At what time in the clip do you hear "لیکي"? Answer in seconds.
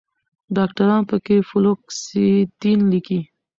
2.91-3.19